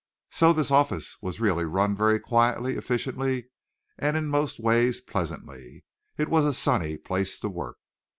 [0.31, 3.49] So this office was really run very quietly, efficiently,
[3.99, 5.83] and in most ways pleasantly.
[6.17, 7.77] It was a sunny place to work.